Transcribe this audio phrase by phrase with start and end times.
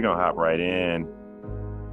[0.00, 1.06] We're gonna hop right in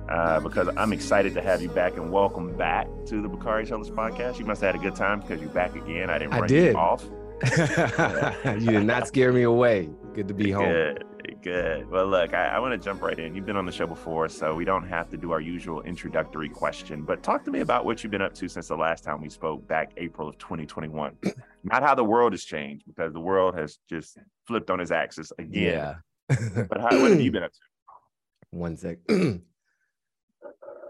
[0.09, 3.89] uh, because I'm excited to have you back and welcome back to the Bakari Sellers
[3.89, 4.39] podcast.
[4.39, 6.09] You must have had a good time because you're back again.
[6.09, 6.71] I didn't I run did.
[6.71, 7.03] you off.
[8.61, 9.89] you did not scare me away.
[10.13, 10.69] Good to be home.
[10.69, 11.03] Good,
[11.41, 11.91] good.
[11.91, 13.35] Well, look, I, I want to jump right in.
[13.35, 16.47] You've been on the show before, so we don't have to do our usual introductory
[16.47, 17.01] question.
[17.01, 19.27] But talk to me about what you've been up to since the last time we
[19.27, 21.17] spoke back April of 2021.
[21.65, 25.33] Not how the world has changed, because the world has just flipped on its axis
[25.37, 25.73] again.
[25.73, 25.95] Yeah.
[26.69, 27.59] But how, what have you been up to?
[28.51, 28.99] One sec.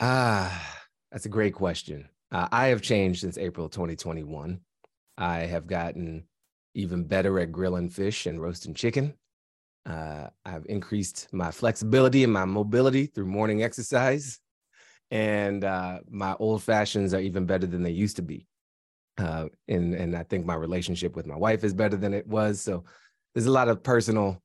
[0.02, 0.78] ah,
[1.12, 2.08] that's a great question.
[2.32, 4.60] Uh, I have changed since April 2021.
[5.18, 6.26] I have gotten
[6.76, 9.14] even better at grilling fish and roasting chicken.
[9.86, 14.40] Uh, I've increased my flexibility and my mobility through morning exercise.
[15.10, 18.46] And uh, my old fashions are even better than they used to be.
[19.18, 22.62] Uh, and, and I think my relationship with my wife is better than it was.
[22.62, 22.84] So
[23.34, 24.42] there's a lot of personal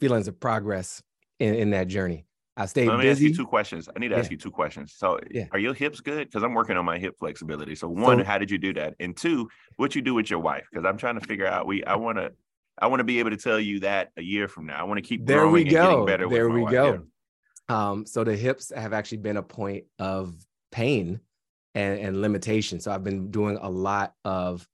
[0.00, 1.02] feelings of progress
[1.40, 2.26] in, in that journey.
[2.56, 3.26] I stayed Let me busy.
[3.26, 3.88] ask you two questions.
[3.94, 4.92] I need to ask you two questions.
[4.96, 5.46] So, Yeah.
[5.52, 6.26] are your hips good?
[6.28, 7.74] Because I'm working on my hip flexibility.
[7.74, 8.94] So, one, So- how did you do that?
[9.00, 10.66] And two, what you do with your wife?
[10.70, 11.66] Because I'm trying to figure out.
[11.66, 12.32] We, I want to,
[12.78, 14.78] I want to be able to tell you that a year from now.
[14.78, 16.06] I want to keep there growing we and getting go.
[16.06, 16.28] better.
[16.28, 16.72] with There we wife.
[16.72, 17.02] go.
[17.70, 17.90] Yeah.
[17.90, 20.34] Um, so the hips have actually been a point of
[20.72, 21.20] pain
[21.74, 22.80] and, and limitation.
[22.80, 24.66] So I've been doing a lot of,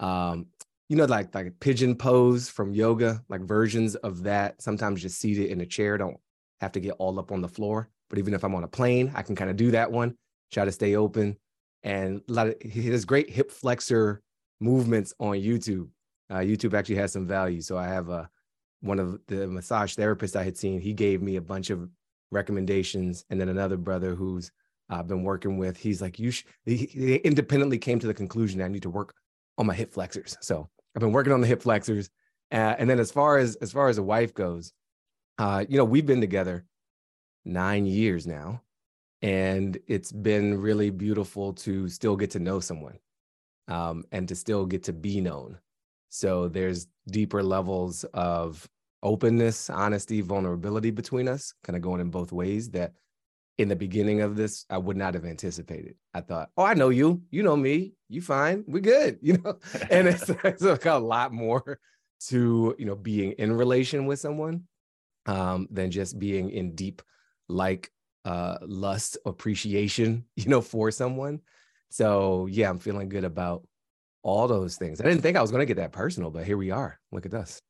[0.00, 0.46] um,
[0.88, 4.60] you know, like like pigeon pose from yoga, like versions of that.
[4.60, 6.16] Sometimes just seated in a chair, don't
[6.60, 7.90] have to get all up on the floor.
[8.08, 10.16] But even if I'm on a plane, I can kind of do that one.
[10.50, 11.36] Try to stay open,
[11.82, 14.22] and a lot of his great hip flexor
[14.60, 15.88] movements on YouTube.
[16.30, 17.60] Uh, YouTube actually has some value.
[17.60, 18.28] So I have a
[18.80, 20.80] one of the massage therapists I had seen.
[20.80, 21.90] He gave me a bunch of
[22.30, 24.50] recommendations, and then another brother who's
[24.88, 25.76] I've been working with.
[25.76, 26.30] He's like, you.
[26.30, 29.14] Sh-, he, he independently came to the conclusion that I need to work
[29.58, 30.36] on my hip flexors.
[30.40, 32.10] So I've been working on the hip flexors,
[32.50, 34.72] uh, and then as far as as far as a wife goes,
[35.38, 36.64] uh, you know, we've been together
[37.44, 38.62] nine years now,
[39.22, 42.98] and it's been really beautiful to still get to know someone,
[43.68, 45.58] um, and to still get to be known.
[46.08, 48.68] So there's deeper levels of
[49.02, 52.94] openness, honesty, vulnerability between us, kind of going in both ways that
[53.58, 55.96] in the beginning of this, I would not have anticipated.
[56.14, 59.58] I thought, oh, I know you, you know me, you fine, we're good, you know.
[59.90, 61.80] And it's, it's like a lot more
[62.20, 64.64] to you know being in relation with someone
[65.26, 67.02] um, than just being in deep
[67.48, 67.90] like
[68.24, 71.40] uh, lust appreciation, you know, for someone.
[71.90, 73.66] So yeah, I'm feeling good about
[74.22, 75.00] all those things.
[75.00, 76.98] I didn't think I was going to get that personal, but here we are.
[77.12, 77.60] Look at us.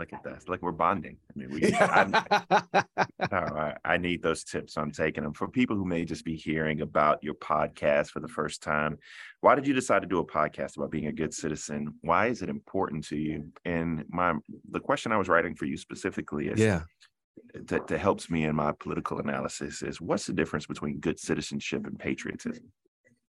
[0.00, 0.48] Look at that.
[0.48, 1.18] Like we're bonding.
[1.28, 1.74] I mean, we.
[1.74, 2.14] I'm,
[3.32, 4.74] Oh, I, I need those tips.
[4.74, 8.20] So I'm taking them for people who may just be hearing about your podcast for
[8.20, 8.96] the first time.
[9.42, 11.92] Why did you decide to do a podcast about being a good citizen?
[12.00, 13.52] Why is it important to you?
[13.66, 14.34] And my
[14.70, 16.84] the question I was writing for you specifically is yeah.
[17.66, 21.86] that, that helps me in my political analysis is what's the difference between good citizenship
[21.86, 22.72] and patriotism?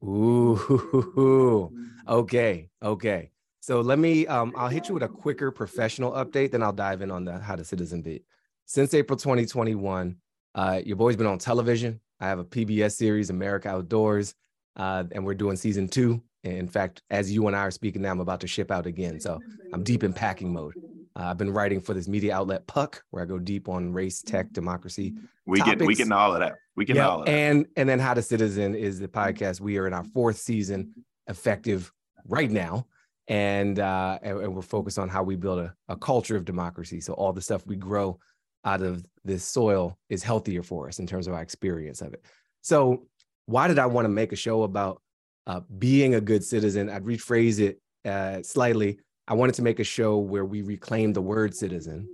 [0.04, 1.74] Ooh,
[2.08, 3.32] okay, okay.
[3.62, 7.02] So let me, um, I'll hit you with a quicker professional update, then I'll dive
[7.02, 8.24] in on the how to citizen bit.
[8.66, 10.16] Since April 2021,
[10.56, 12.00] uh, your boy's been on television.
[12.20, 14.34] I have a PBS series, America Outdoors,
[14.76, 16.22] uh, and we're doing season two.
[16.44, 19.20] In fact, as you and I are speaking now, I'm about to ship out again.
[19.20, 19.40] So
[19.74, 20.74] I'm deep in packing mode.
[21.16, 24.22] Uh, I've been writing for this media outlet, Puck, where I go deep on race,
[24.22, 25.16] tech, democracy,
[25.46, 26.56] We get we get all of that.
[26.78, 27.32] We get yeah, all of that.
[27.32, 29.60] and and then How to Citizen is the podcast.
[29.60, 30.94] We are in our fourth season,
[31.28, 31.92] effective
[32.26, 32.86] right now,
[33.30, 37.00] and uh, and, and we're focused on how we build a, a culture of democracy.
[37.00, 38.20] So all the stuff we grow
[38.66, 42.26] out of this soil is healthier for us in terms of our experience of it.
[42.62, 43.06] So
[43.46, 45.02] why did I want to make a show about
[45.48, 46.90] uh, being a good citizen?
[46.90, 49.00] I'd rephrase it uh, slightly.
[49.28, 52.10] I wanted to make a show where we reclaim the word citizen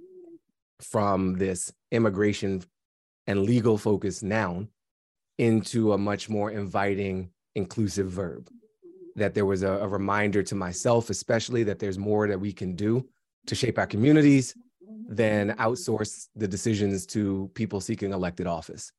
[0.82, 2.62] from this immigration
[3.26, 4.68] and legal focused noun
[5.38, 8.50] into a much more inviting, inclusive verb.
[9.16, 12.76] That there was a, a reminder to myself, especially, that there's more that we can
[12.76, 13.08] do
[13.48, 14.56] to shape our communities
[15.08, 18.92] than outsource the decisions to people seeking elected office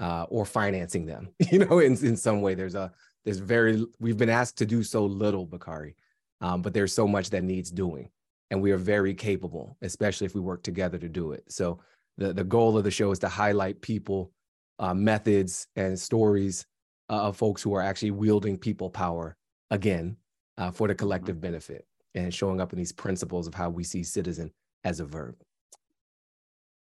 [0.00, 1.28] uh, or financing them.
[1.52, 2.92] You know, in, in some way, there's a
[3.24, 5.96] there's very we've been asked to do so little, Bakari,
[6.40, 8.10] um, but there's so much that needs doing,
[8.50, 11.44] and we are very capable, especially if we work together to do it.
[11.48, 11.80] So
[12.16, 14.32] the the goal of the show is to highlight people,
[14.78, 16.66] uh, methods, and stories
[17.10, 19.36] uh, of folks who are actually wielding people power
[19.70, 20.16] again
[20.58, 24.02] uh, for the collective benefit and showing up in these principles of how we see
[24.02, 24.50] citizen
[24.84, 25.36] as a verb.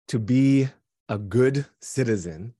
[0.08, 0.68] To be
[1.08, 2.54] a good citizen,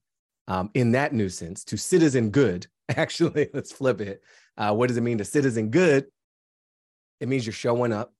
[0.47, 4.21] um, in that new sense, to citizen good, actually, let's flip it.
[4.57, 6.05] Uh, what does it mean to citizen good?
[7.19, 8.13] It means you're showing up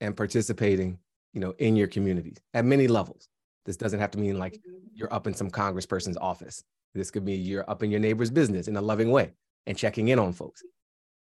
[0.00, 0.98] and participating,
[1.32, 3.28] you know, in your community at many levels
[3.64, 4.60] This doesn't have to mean like
[4.94, 6.62] you're up in some congressperson's office.
[6.94, 9.32] This could be you're up in your neighbor's business in a loving way
[9.66, 10.62] and checking in on folks.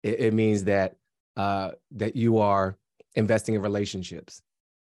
[0.02, 0.96] It, it means that
[1.36, 2.76] uh, that you are
[3.14, 4.42] investing in relationships,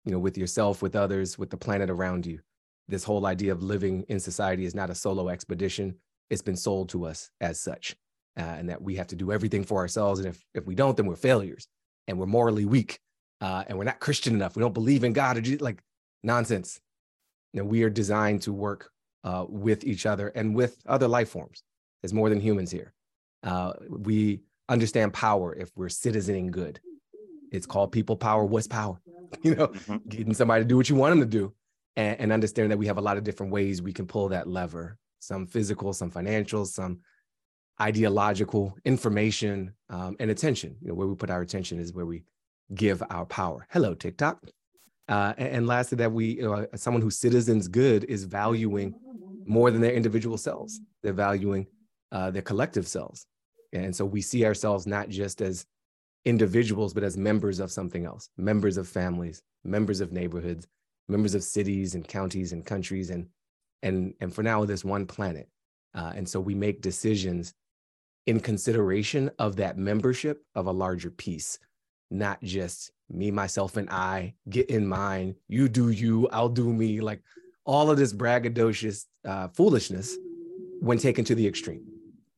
[0.05, 2.39] you know, with yourself, with others, with the planet around you.
[2.87, 5.95] This whole idea of living in society is not a solo expedition.
[6.29, 7.95] It's been sold to us as such,
[8.37, 10.19] uh, and that we have to do everything for ourselves.
[10.19, 11.67] And if if we don't, then we're failures,
[12.07, 12.99] and we're morally weak,
[13.41, 14.55] uh, and we're not Christian enough.
[14.55, 15.37] We don't believe in God.
[15.37, 15.81] Or like
[16.23, 16.79] nonsense.
[17.55, 18.89] Know, we are designed to work
[19.23, 21.63] uh, with each other and with other life forms.
[22.01, 22.93] There's more than humans here.
[23.43, 26.79] Uh, we understand power if we're citizening good.
[27.51, 28.43] It's called people power.
[28.45, 28.99] What's power?
[29.41, 29.97] You know, mm-hmm.
[30.07, 31.55] getting somebody to do what you want them to do,
[31.95, 34.47] and, and understand that we have a lot of different ways we can pull that
[34.47, 34.99] lever.
[35.21, 36.99] Some physical, some financial, some
[37.81, 40.75] ideological, information, um, and attention.
[40.81, 42.25] You know, where we put our attention is where we
[42.75, 43.65] give our power.
[43.71, 44.45] Hello, TikTok.
[45.09, 48.93] Uh, and, and lastly, that we, uh, someone who citizens good is valuing
[49.47, 50.79] more than their individual selves.
[51.01, 51.65] They're valuing
[52.11, 53.25] uh, their collective selves.
[53.73, 55.65] And so we see ourselves not just as
[56.25, 60.67] individuals, but as members of something else, members of families, members of neighborhoods,
[61.07, 63.27] members of cities and counties and countries, and
[63.81, 65.49] and and for now, this one planet.
[65.93, 67.53] Uh, and so we make decisions
[68.25, 71.59] in consideration of that membership of a larger piece,
[72.09, 74.33] not just me, myself, and I.
[74.49, 75.35] Get in mine.
[75.47, 76.27] You do you.
[76.29, 77.01] I'll do me.
[77.01, 77.21] Like
[77.65, 80.17] all of this braggadocious uh, foolishness
[80.79, 81.85] when taken to the extreme.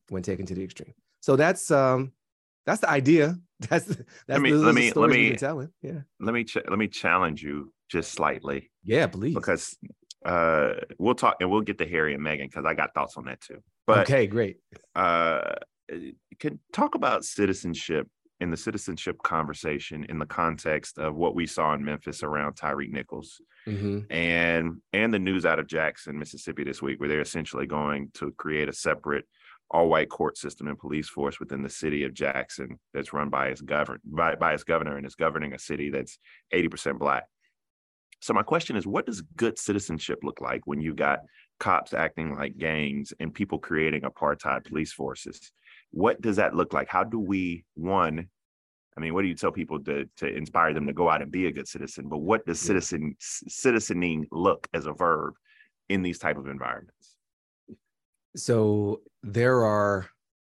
[0.08, 0.94] When taken to the extreme.
[1.26, 2.12] So that's um
[2.66, 3.36] that's the idea.
[3.58, 5.70] That's that's let me let me let me telling.
[5.80, 6.00] Yeah.
[6.20, 8.70] Let me ch- let me challenge you just slightly.
[8.84, 9.34] Yeah, please.
[9.34, 9.78] Because
[10.26, 13.24] uh we'll talk and we'll get to Harry and Meghan because I got thoughts on
[13.24, 13.62] that too.
[13.86, 14.58] But okay, great.
[14.94, 15.54] Uh
[16.38, 18.06] can talk about citizenship
[18.40, 22.86] in the citizenship conversation in the context of what we saw in Memphis around Tyre
[22.88, 24.00] Nichols mm-hmm.
[24.10, 28.32] and and the news out of Jackson, Mississippi this week, where they're essentially going to
[28.32, 29.24] create a separate
[29.70, 33.48] all white court system and police force within the city of Jackson that's run by
[33.48, 36.18] its govern by, by its governor and is governing a city that's
[36.54, 37.24] 80% black.
[38.20, 41.20] So my question is what does good citizenship look like when you've got
[41.58, 45.52] cops acting like gangs and people creating apartheid police forces?
[45.90, 46.88] What does that look like?
[46.88, 48.28] How do we one
[48.96, 51.30] I mean, what do you tell people to to inspire them to go out and
[51.30, 52.08] be a good citizen?
[52.08, 55.34] But what does citizen citizening look as a verb
[55.88, 57.15] in these type of environments?
[58.36, 60.06] So there are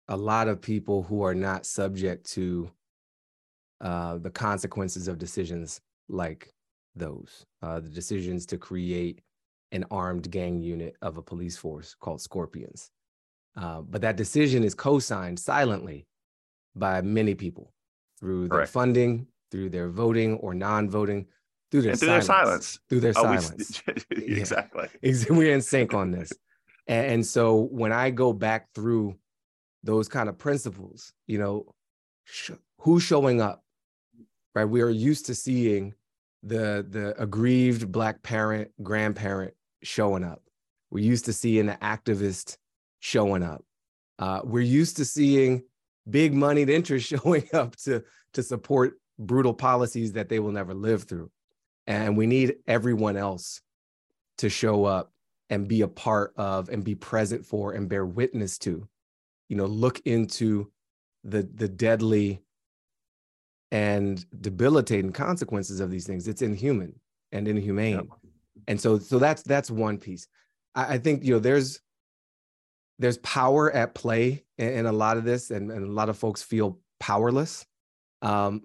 [0.08, 2.70] a lot of people who are not subject to
[3.80, 6.52] uh, the consequences of decisions like
[6.94, 9.20] those, uh, the decisions to create
[9.72, 12.90] an armed gang unit of a police force called Scorpions.
[13.56, 16.06] Uh, but that decision is co-signed silently
[16.76, 17.72] by many people
[18.18, 18.72] through their Correct.
[18.72, 21.26] funding, through their voting or non-voting,
[21.70, 22.80] through their, through silence, their silence.
[22.88, 23.82] Through their silence.
[24.10, 24.88] exactly.
[25.02, 25.14] Yeah.
[25.30, 26.32] We're in sync on this.
[26.86, 29.16] And, and so when I go back through
[29.82, 31.74] those kind of principles, you know,
[32.24, 33.62] sh- who's showing up,
[34.54, 34.64] right?
[34.64, 35.94] We are used to seeing
[36.42, 40.42] the the aggrieved black parent, grandparent showing up.
[40.90, 42.56] We're used to seeing the activist
[43.00, 43.64] showing up.
[44.18, 45.62] Uh, we're used to seeing
[46.08, 48.02] big moneyed interest showing up to
[48.34, 51.30] to support brutal policies that they will never live through.
[51.86, 53.60] And we need everyone else
[54.38, 55.12] to show up
[55.52, 58.88] and be a part of and be present for and bear witness to.
[59.50, 60.72] You know look into
[61.24, 62.40] the the deadly
[63.70, 66.26] and debilitating consequences of these things.
[66.26, 66.98] It's inhuman
[67.32, 67.96] and inhumane.
[67.96, 68.06] Yep.
[68.66, 70.26] and so so that's that's one piece.
[70.74, 71.80] I, I, think you know there's
[72.98, 76.16] there's power at play in, in a lot of this and, and a lot of
[76.16, 77.66] folks feel powerless.
[78.22, 78.62] Um,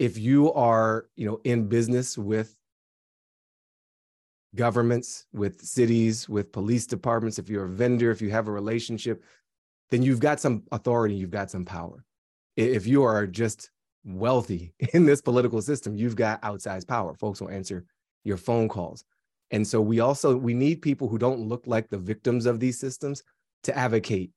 [0.00, 2.56] if you are you know in business with
[4.54, 9.24] governments, with cities, with police departments, if you're a vendor, if you have a relationship,
[9.90, 12.04] then you've got some authority, you've got some power.
[12.56, 13.70] If you are just
[14.04, 17.14] wealthy in this political system, you've got outsized power.
[17.14, 17.84] Folks will answer
[18.24, 19.04] your phone calls.
[19.50, 22.78] And so we also we need people who don't look like the victims of these
[22.78, 23.22] systems
[23.64, 24.30] to advocate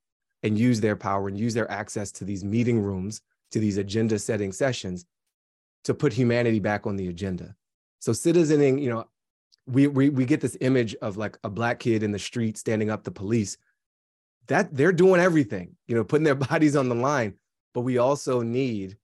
[0.43, 3.21] and use their power and use their access to these meeting rooms,
[3.51, 5.05] to these agenda setting sessions
[5.85, 7.55] to put humanity back on the agenda.
[7.99, 9.05] So citizening, you know,
[9.67, 12.89] we, we we get this image of like a black kid in the street standing
[12.89, 13.57] up to police.
[14.47, 17.33] That they're doing everything you know putting their bodies on the line.
[17.73, 18.97] But we also need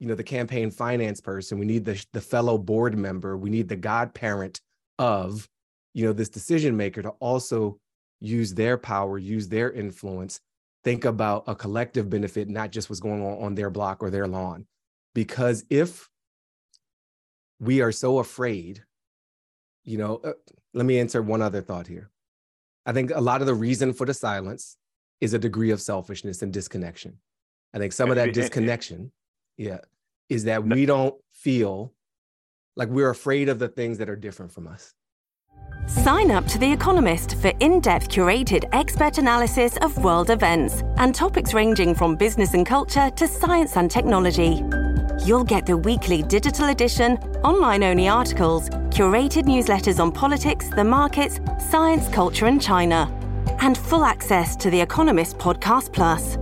[0.00, 1.58] you know the campaign finance person.
[1.58, 3.36] We need the the fellow board member.
[3.36, 4.60] We need the godparent
[4.98, 5.48] of
[5.94, 7.78] you know this decision maker to also
[8.20, 10.40] use their power use their influence
[10.84, 14.26] think about a collective benefit not just what's going on on their block or their
[14.26, 14.66] lawn.
[15.14, 16.08] Because if
[17.60, 18.82] we are so afraid
[19.88, 20.32] you know, uh,
[20.74, 22.10] let me answer one other thought here.
[22.84, 24.76] I think a lot of the reason for the silence
[25.20, 27.18] is a degree of selfishness and disconnection.
[27.74, 29.12] I think some of that disconnection,
[29.56, 29.78] yeah,
[30.28, 31.92] is that we don't feel
[32.76, 34.94] like we're afraid of the things that are different from us.
[35.86, 41.14] Sign up to The Economist for in depth curated expert analysis of world events and
[41.14, 44.62] topics ranging from business and culture to science and technology.
[45.28, 51.38] You'll get the weekly digital edition, online only articles, curated newsletters on politics, the markets,
[51.70, 53.14] science, culture, and China,
[53.60, 56.36] and full access to The Economist Podcast Plus.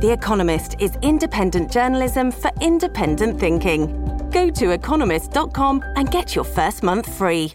[0.00, 3.88] The Economist is independent journalism for independent thinking.
[4.30, 7.52] Go to economist.com and get your first month free.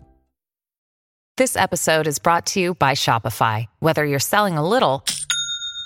[1.38, 3.68] This episode is brought to you by Shopify.
[3.80, 5.06] Whether you're selling a little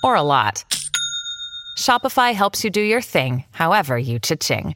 [0.03, 0.65] or a lot,
[1.77, 4.75] Shopify helps you do your thing, however you cha-ching.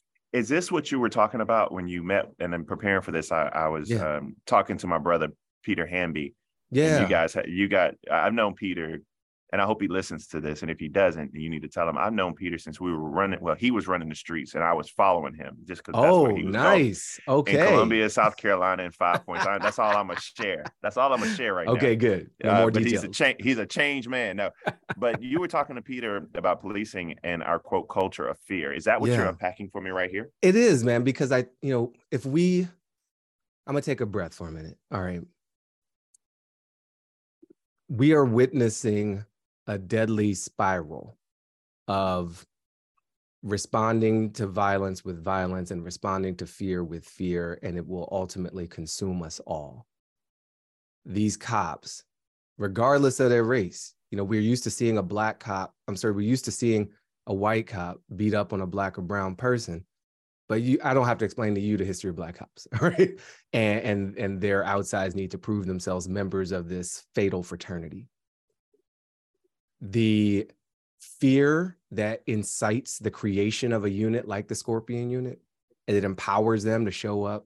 [0.33, 3.31] is this what you were talking about when you met and then preparing for this?
[3.31, 4.17] I, I was yeah.
[4.17, 5.29] um, talking to my brother
[5.63, 6.35] Peter Hamby.
[6.71, 7.95] Yeah, you guys, you got.
[8.09, 9.01] I've known Peter
[9.51, 10.61] and I hope he listens to this.
[10.61, 13.09] And if he doesn't, you need to tell him I've known Peter since we were
[13.09, 13.39] running.
[13.41, 16.01] Well, he was running the streets, and I was following him just because.
[16.01, 17.19] Oh, that's he was nice.
[17.27, 17.39] Going.
[17.39, 17.59] Okay.
[17.59, 19.45] In Columbia, South Carolina, in Five Points.
[19.45, 20.63] That's all I'm gonna share.
[20.81, 21.87] That's all I'm gonna share right okay, now.
[21.87, 22.29] Okay, good.
[22.43, 23.03] No uh, more but details.
[23.03, 23.37] He's a change.
[23.41, 24.37] He's a change man.
[24.37, 24.51] No,
[24.97, 28.71] but you were talking to Peter about policing and our quote culture of fear.
[28.71, 29.17] Is that what yeah.
[29.17, 30.31] you're unpacking for me right here?
[30.41, 31.03] It is, man.
[31.03, 32.61] Because I, you know, if we,
[33.67, 34.77] I'm gonna take a breath for a minute.
[34.93, 35.21] All right.
[37.89, 39.25] We are witnessing
[39.67, 41.17] a deadly spiral
[41.87, 42.45] of
[43.43, 48.67] responding to violence with violence and responding to fear with fear, and it will ultimately
[48.67, 49.85] consume us all.
[51.05, 52.03] These cops,
[52.57, 56.13] regardless of their race, you know, we're used to seeing a black cop, I'm sorry,
[56.13, 56.89] we're used to seeing
[57.27, 59.85] a white cop beat up on a black or brown person.
[60.49, 63.17] But you, I don't have to explain to you the history of black cops, right?
[63.53, 68.07] And and and their outsides need to prove themselves members of this fatal fraternity
[69.81, 70.47] the
[70.99, 75.41] fear that incites the creation of a unit like the Scorpion unit,
[75.87, 77.45] and it empowers them to show up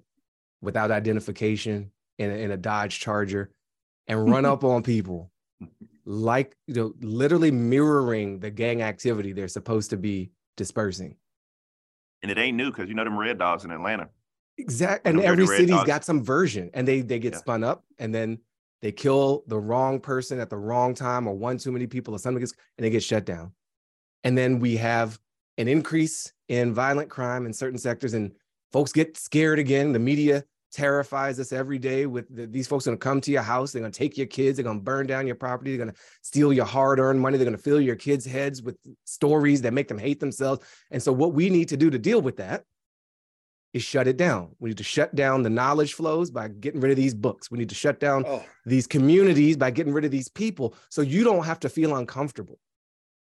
[0.62, 3.52] without identification in a, in a Dodge Charger
[4.08, 5.32] and run up on people,
[6.06, 11.16] like you know, literally mirroring the gang activity they're supposed to be dispersing.
[12.22, 14.10] And it ain't new because you know them red dogs in Atlanta.
[14.58, 15.88] Exactly, and every city's dogs.
[15.88, 17.40] got some version, and they they get yeah.
[17.40, 18.40] spun up, and then
[18.86, 22.20] they kill the wrong person at the wrong time or one too many people or
[22.20, 23.52] something gets, and they get shut down.
[24.24, 25.18] And then we have
[25.58, 28.32] an increase in violent crime in certain sectors and
[28.72, 29.92] folks get scared again.
[29.92, 33.42] The media terrifies us every day with the, these folks going to come to your
[33.42, 33.72] house.
[33.72, 34.58] They're going to take your kids.
[34.58, 35.72] They're going to burn down your property.
[35.72, 37.40] They're going to steal your hard earned money.
[37.40, 40.64] They're going to fill your kids' heads with stories that make them hate themselves.
[40.92, 42.66] And so, what we need to do to deal with that
[43.76, 44.56] is shut it down.
[44.60, 47.52] We need to shut down the knowledge flows by getting rid of these books.
[47.52, 48.42] We need to shut down oh.
[48.66, 52.58] these communities by getting rid of these people so you don't have to feel uncomfortable.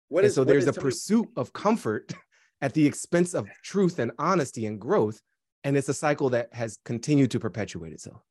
[0.09, 2.13] What is, so there's a pursuit of comfort
[2.61, 5.19] at the expense of truth and honesty and growth.
[5.63, 8.21] And it's a cycle that has continued to perpetuate itself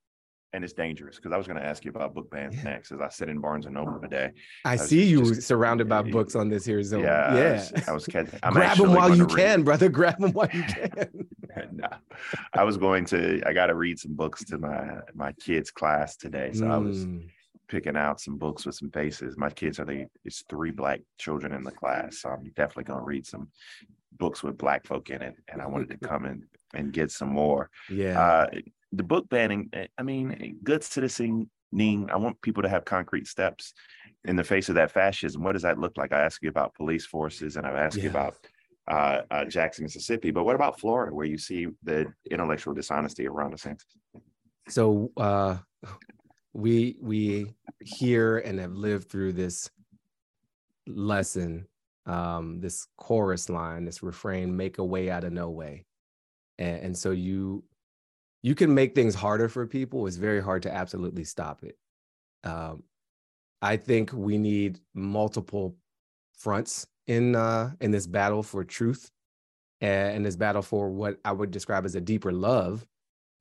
[0.57, 2.63] and it's dangerous because I was going to ask you about book bans yeah.
[2.63, 4.31] next as I sit in Barnes and Noble today.
[4.65, 7.03] I, I see you just, surrounded by books on this here zone.
[7.03, 7.41] Yeah, yeah.
[7.41, 8.41] I was, I was catching.
[8.43, 9.91] I'm Grab them while you can, brother.
[9.91, 11.29] Grab them while you can.
[11.73, 11.89] no,
[12.53, 13.43] I was going to.
[13.47, 16.71] I got to read some books to my my kids' class today, so mm.
[16.71, 17.29] I was mm.
[17.69, 19.37] picking out some books with some faces.
[19.37, 23.01] My kids are the it's three black children in the class, so I'm definitely going
[23.01, 23.49] to read some
[24.19, 27.31] books with black folk in it, and I wanted to come in and get some
[27.31, 27.71] more.
[27.91, 28.21] Yeah.
[28.21, 28.47] Uh,
[28.93, 31.49] the book banning, eh, I mean, good citizening.
[32.11, 33.75] I want people to have concrete steps
[34.25, 35.43] in the face of that fascism.
[35.43, 36.13] What does that look like?
[36.13, 38.05] I ask you about police forces, and I've asked yeah.
[38.05, 38.37] you about
[38.89, 40.31] uh, uh, Jackson, Mississippi.
[40.31, 43.87] But what about Florida, where you see the intellectual dishonesty around the census?
[44.69, 45.59] So uh,
[46.53, 49.71] we we hear and have lived through this
[50.87, 51.67] lesson,
[52.07, 55.87] um, this chorus line, this refrain: "Make a way out of no way."
[56.59, 57.65] and, and so you
[58.43, 61.77] you can make things harder for people it's very hard to absolutely stop it
[62.45, 62.83] um,
[63.63, 65.77] i think we need multiple
[66.37, 69.11] fronts in uh in this battle for truth
[69.81, 72.87] and this battle for what i would describe as a deeper love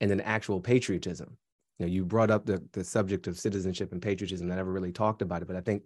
[0.02, 1.38] and an actual patriotism.
[1.80, 4.94] You know you brought up the the subject of citizenship and patriotism i never really
[4.94, 5.84] talked about it but i think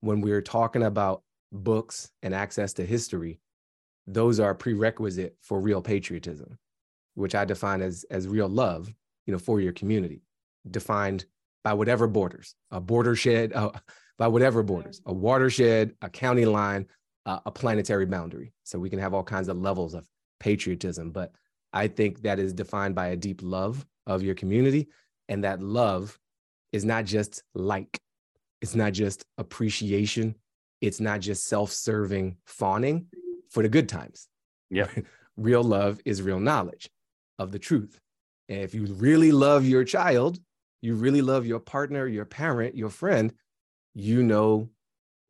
[0.00, 1.22] when we're talking about
[1.52, 3.38] books and access to history
[4.08, 6.58] those are prerequisite for real patriotism
[7.14, 8.92] which i define as as real love
[9.26, 10.22] you know for your community
[10.68, 11.26] defined
[11.62, 13.70] by whatever borders a border shed uh,
[14.18, 16.86] by whatever borders a watershed a county line
[17.30, 20.06] uh, a planetary boundary so we can have all kinds of levels of
[20.38, 21.32] patriotism but
[21.72, 24.88] i think that is defined by a deep love of your community
[25.28, 26.18] and that love
[26.72, 27.98] is not just like,
[28.60, 30.36] it's not just appreciation,
[30.80, 33.06] it's not just self serving fawning
[33.50, 34.28] for the good times.
[34.70, 34.88] Yeah.
[35.36, 36.90] real love is real knowledge
[37.38, 37.98] of the truth.
[38.48, 40.38] And if you really love your child,
[40.82, 43.32] you really love your partner, your parent, your friend,
[43.94, 44.68] you know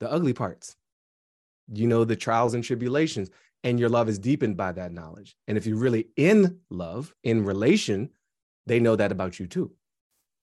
[0.00, 0.76] the ugly parts.
[1.72, 3.30] You know the trials and tribulations,
[3.64, 5.36] and your love is deepened by that knowledge.
[5.46, 8.10] And if you're really in love, in relation,
[8.66, 9.72] they know that about you too.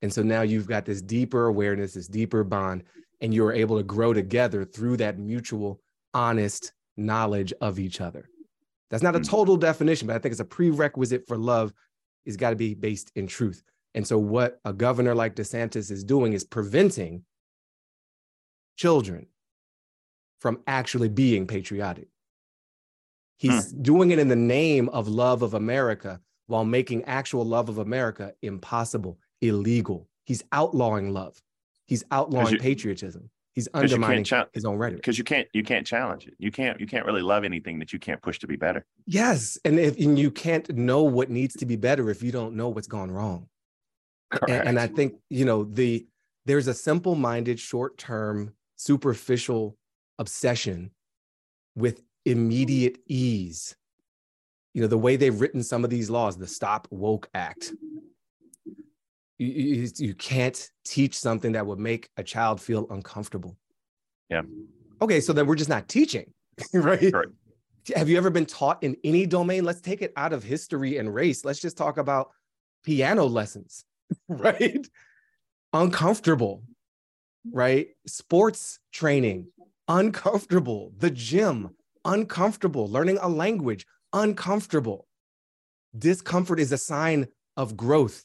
[0.01, 2.83] And so now you've got this deeper awareness, this deeper bond,
[3.21, 5.81] and you're able to grow together through that mutual,
[6.13, 8.29] honest knowledge of each other.
[8.89, 9.27] That's not a mm.
[9.27, 11.73] total definition, but I think it's a prerequisite for love.
[12.25, 13.63] It's got to be based in truth.
[13.95, 17.23] And so, what a governor like DeSantis is doing is preventing
[18.75, 19.27] children
[20.39, 22.07] from actually being patriotic.
[23.37, 23.81] He's hmm.
[23.81, 28.33] doing it in the name of love of America while making actual love of America
[28.41, 30.07] impossible illegal.
[30.25, 31.41] He's outlawing love.
[31.85, 33.29] He's outlawing you, patriotism.
[33.53, 35.01] He's undermining cha- his own rhetoric.
[35.01, 36.35] Because you can't you can't challenge it.
[36.37, 38.85] You can't you can't really love anything that you can't push to be better.
[39.05, 42.55] Yes, and if and you can't know what needs to be better if you don't
[42.55, 43.47] know what's gone wrong.
[44.47, 46.05] And, and I think you know the
[46.45, 49.75] there's a simple-minded, short-term, superficial
[50.19, 50.91] obsession
[51.75, 53.75] with immediate ease.
[54.73, 57.73] You know the way they've written some of these laws, the Stop Woke Act,
[59.37, 63.57] you, you, you can't teach something that would make a child feel uncomfortable.
[64.29, 64.41] Yeah.
[65.01, 66.33] Okay, so then we're just not teaching,
[66.73, 67.13] right?
[67.13, 67.27] right?
[67.95, 69.63] Have you ever been taught in any domain?
[69.63, 71.45] Let's take it out of history and race.
[71.45, 72.31] Let's just talk about
[72.83, 73.85] piano lessons,
[74.27, 74.85] right?
[75.71, 76.63] Uncomfortable,
[77.51, 77.89] right?
[78.07, 79.47] Sports training,
[79.87, 80.91] uncomfortable.
[80.97, 81.69] The gym,
[82.05, 82.87] uncomfortable.
[82.87, 85.07] Learning a language, uncomfortable.
[85.97, 88.23] Discomfort is a sign of growth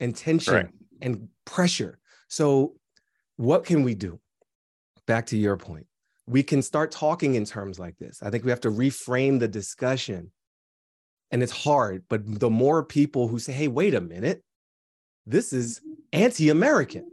[0.00, 0.68] and tension right.
[1.00, 1.98] and pressure.
[2.28, 2.74] So,
[3.36, 4.20] what can we do?
[5.06, 5.86] Back to your point,
[6.26, 8.22] we can start talking in terms like this.
[8.22, 10.30] I think we have to reframe the discussion.
[11.30, 14.42] And it's hard, but the more people who say, hey, wait a minute,
[15.26, 15.80] this is
[16.12, 17.10] anti American.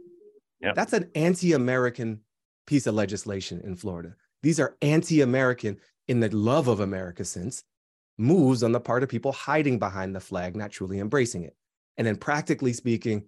[0.60, 0.74] Yep.
[0.76, 2.20] That's an anti American
[2.66, 4.14] piece of legislation in Florida.
[4.42, 7.64] These are anti American in the love of America sense,
[8.18, 11.56] moves on the part of people hiding behind the flag, not truly embracing it.
[11.96, 13.24] And then practically speaking,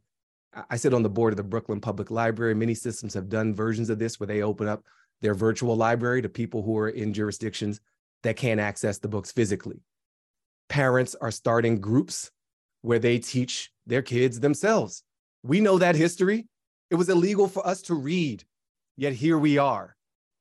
[0.71, 2.55] I sit on the board of the Brooklyn Public Library.
[2.55, 4.85] Many systems have done versions of this where they open up
[5.21, 7.81] their virtual library to people who are in jurisdictions
[8.23, 9.81] that can't access the books physically.
[10.69, 12.31] Parents are starting groups
[12.83, 15.03] where they teach their kids themselves.
[15.43, 16.47] We know that history.
[16.91, 18.45] It was illegal for us to read,
[18.97, 19.97] yet here we are.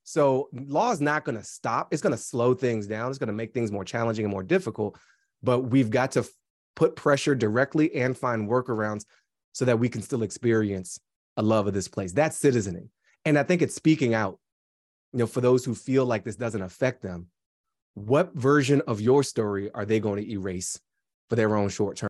[0.05, 1.87] So, law is not going to stop.
[1.91, 3.09] It's going to slow things down.
[3.09, 4.97] It's going to make things more challenging and more difficult.
[5.41, 6.27] But we've got to
[6.75, 9.05] put pressure directly and find workarounds
[9.53, 10.99] so that we can still experience
[11.37, 12.11] a love of this place.
[12.11, 12.89] That's citizening.
[13.25, 14.39] And I think it's speaking out,
[15.13, 17.27] you know, for those who feel like this doesn't affect them.
[17.93, 20.79] What version of your story are they going to erase
[21.29, 22.09] for their own short term?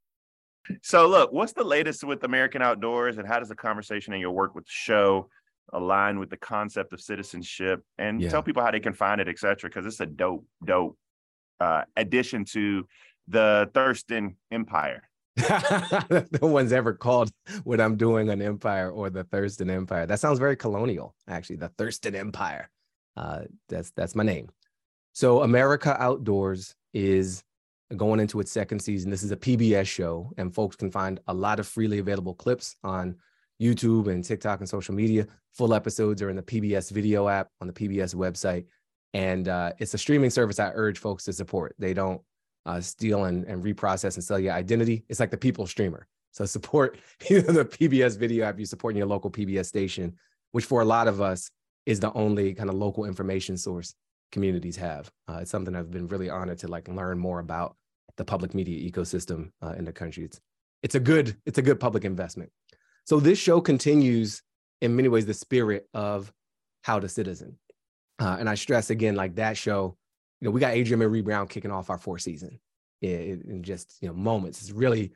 [0.83, 4.31] So, look, what's the latest with American Outdoors, and how does the conversation and your
[4.31, 5.29] work with the show
[5.73, 7.83] align with the concept of citizenship?
[7.97, 8.29] And Yeah.
[8.29, 10.97] tell people how they can find it, et cetera, because it's a dope, dope
[11.59, 12.87] uh, addition to
[13.27, 15.03] the Thurston Empire.
[16.41, 17.31] no one's ever called
[17.63, 20.05] what I'm doing an empire or the Thurston Empire.
[20.05, 21.55] That sounds very colonial, actually.
[21.57, 22.69] The Thurston Empire.
[23.15, 24.49] Uh, that's that's my name.
[25.13, 27.43] So America Outdoors is
[27.97, 29.09] going into its second season.
[29.11, 32.75] This is a PBS show, and folks can find a lot of freely available clips
[32.83, 33.15] on
[33.61, 35.27] YouTube and TikTok and social media.
[35.53, 38.65] Full episodes are in the PBS video app on the PBS website,
[39.13, 41.75] and uh, it's a streaming service I urge folks to support.
[41.77, 42.21] They don't
[42.65, 45.03] uh, steal and, and reprocess and sell your identity.
[45.09, 46.07] It's like the people streamer.
[46.31, 48.59] So support the PBS video app.
[48.59, 50.15] You supporting your local PBS station,
[50.51, 51.51] which for a lot of us
[51.85, 53.93] is the only kind of local information source
[54.31, 55.11] communities have.
[55.27, 57.75] Uh, it's something I've been really honored to like learn more about
[58.17, 60.25] the public media ecosystem uh, in the country.
[60.25, 60.39] It's
[60.83, 62.51] it's a good it's a good public investment.
[63.05, 64.41] So this show continues
[64.81, 66.31] in many ways the spirit of
[66.83, 67.57] How to Citizen,
[68.19, 69.97] uh, and I stress again like that show.
[70.39, 72.59] You know, we got Adrienne Maree Brown kicking off our fourth season
[73.01, 74.61] in, in just you know moments.
[74.61, 75.11] It's really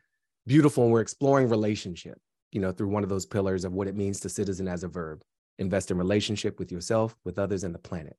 [0.45, 2.19] beautiful, and we're exploring relationship.
[2.51, 4.87] You know, through one of those pillars of what it means to citizen as a
[4.87, 5.23] verb.
[5.57, 8.17] Invest in relationship with yourself, with others, and the planet.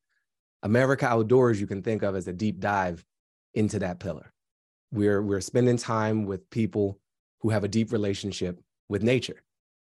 [0.63, 3.05] America Outdoors, you can think of as a deep dive
[3.55, 4.33] into that pillar.
[4.93, 6.99] We're we're spending time with people
[7.41, 9.43] who have a deep relationship with nature,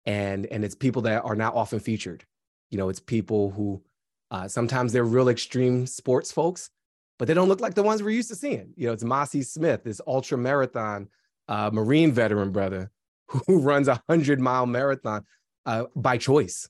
[0.07, 2.25] and and it's people that are not often featured.
[2.71, 3.83] You know, it's people who
[4.31, 6.71] uh, sometimes they're real extreme sports folks,
[7.19, 8.73] but they don't look like the ones we're used to seeing.
[8.77, 11.09] You know, it's Mosi Smith, this ultra marathon
[11.49, 12.91] uh, Marine veteran brother
[13.47, 15.25] who runs a hundred mile marathon
[15.67, 16.69] uh, by choice.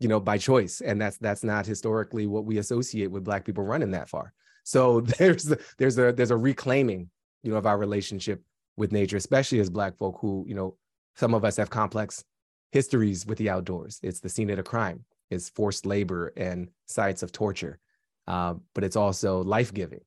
[0.00, 3.64] You know, by choice, and that's that's not historically what we associate with Black people
[3.64, 4.32] running that far.
[4.62, 7.10] So there's the, there's a there's a reclaiming,
[7.42, 8.42] you know, of our relationship
[8.76, 10.76] with nature, especially as Black folk who, you know,
[11.16, 12.24] some of us have complex
[12.70, 13.98] histories with the outdoors.
[14.02, 17.78] It's the scene of a crime, it's forced labor and sites of torture,
[18.26, 20.00] uh, but it's also life giving,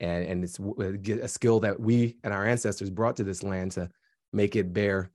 [0.00, 3.88] and and it's a skill that we and our ancestors brought to this land to
[4.32, 5.10] make it bear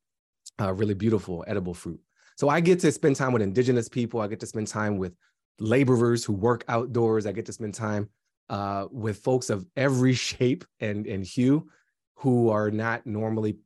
[0.60, 2.00] uh, really beautiful edible fruit.
[2.38, 4.20] So I get to spend time with indigenous people.
[4.20, 5.14] I get to spend time with
[5.60, 7.26] laborers who work outdoors.
[7.26, 8.10] I get to spend time
[8.50, 11.68] uh, with folks of every shape and and hue
[12.16, 13.58] who are not normally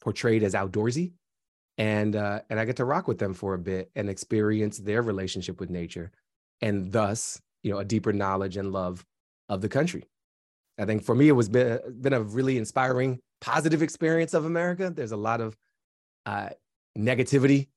[0.00, 1.12] portrayed as outdoorsy
[1.80, 5.00] and uh, and I get to rock with them for a bit and experience their
[5.00, 6.12] relationship with nature,
[6.60, 9.02] and thus, you know, a deeper knowledge and love
[9.48, 10.04] of the country.
[10.78, 14.92] I think for me, it was been, been a really inspiring, positive experience of America.
[14.94, 15.56] There's a lot of
[16.26, 16.50] uh,
[16.98, 17.68] negativity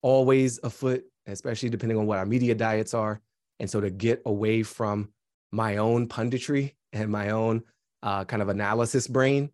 [0.00, 3.20] always afoot, especially depending on what our media diets are,
[3.60, 5.10] and so to get away from
[5.52, 7.62] my own punditry and my own
[8.02, 9.50] uh, kind of analysis brain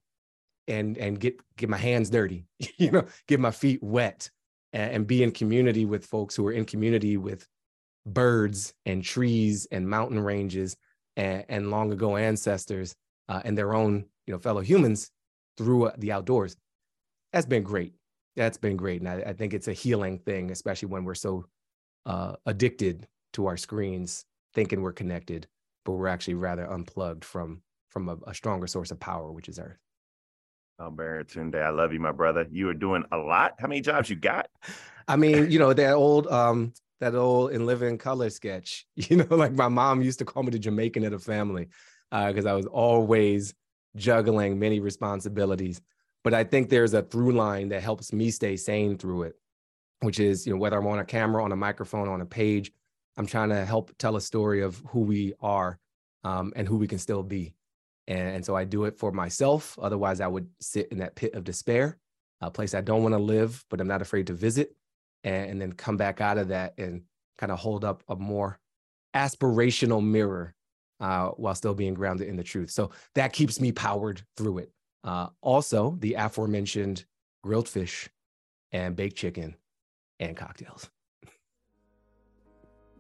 [0.69, 2.47] and and get get my hands dirty
[2.79, 4.31] you know get my feet wet
[4.73, 7.47] and, and, be in community with folks who are in community with
[8.07, 10.77] birds and trees and mountain ranges
[11.17, 12.95] and, and long ago ancestors
[13.29, 15.11] uh, and their own you know fellow humans
[15.57, 16.57] through uh, the outdoors.
[17.33, 17.95] That's been great.
[18.37, 19.01] That's been great.
[19.01, 21.45] And I, I think it's a healing thing especially when we're so
[22.07, 25.47] uh, addicted to our screens thinking we're connected
[25.89, 29.59] but we're actually rather unplugged from from a, a stronger source of power which is
[29.59, 29.79] earth
[30.81, 32.47] Oh, Baratunde, I love you, my brother.
[32.53, 33.55] You are doing a lot.
[33.59, 34.49] How many jobs you got?
[35.09, 38.87] I mean, you know, that old um that old in living color sketch.
[38.95, 41.67] You know, like my mom used to call me the Jamaican of the family
[42.13, 43.55] because uh, I was always
[43.97, 45.81] juggling many responsibilities.
[46.23, 49.35] But I think there's a through line that helps me stay sane through it,
[50.03, 52.71] which is, you know, whether I'm on a camera, on a microphone, on a page,
[53.19, 55.79] I'm trying to help tell a story of who we are
[56.23, 57.53] um, and who we can still be.
[58.07, 59.77] And, and so I do it for myself.
[59.83, 61.99] Otherwise, I would sit in that pit of despair,
[62.41, 64.77] a place I don't want to live, but I'm not afraid to visit,
[65.25, 67.03] and, and then come back out of that and
[67.39, 68.61] kind of hold up a more
[69.15, 70.55] aspirational mirror
[71.01, 72.71] uh, while still being grounded in the truth.
[72.71, 74.73] So that keeps me powered through it.
[75.03, 77.05] Uh, also, the aforementioned
[77.43, 78.09] grilled fish
[78.71, 79.57] and baked chicken
[80.21, 80.89] and cocktails.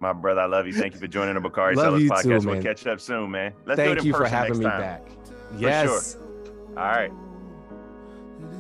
[0.01, 0.73] My brother, I love you.
[0.73, 2.43] Thank you for joining the Bakari Love Sellers podcast.
[2.43, 3.53] too, we'll catch up soon, man.
[3.67, 4.81] Let's do it Thank in you for having next me time.
[4.81, 5.09] back.
[5.53, 6.13] For Yes.
[6.15, 6.23] sure.
[6.79, 7.13] All right.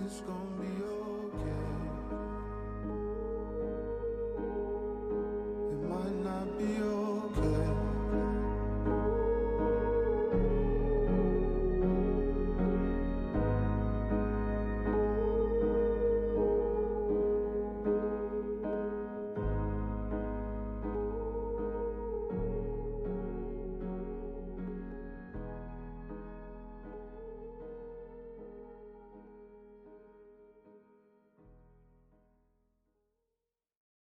[0.04, 0.47] It's gonna be